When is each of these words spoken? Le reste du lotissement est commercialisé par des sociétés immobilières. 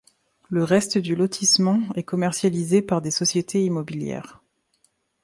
Le 0.49 0.63
reste 0.63 0.97
du 0.97 1.15
lotissement 1.15 1.79
est 1.93 2.01
commercialisé 2.01 2.81
par 2.81 3.03
des 3.03 3.11
sociétés 3.11 3.63
immobilières. 3.63 4.41